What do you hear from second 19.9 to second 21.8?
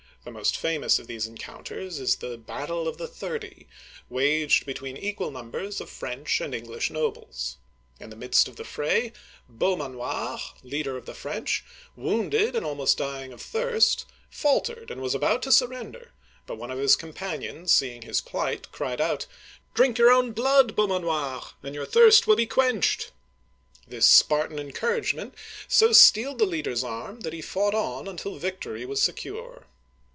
your own blood, Beau manoir, and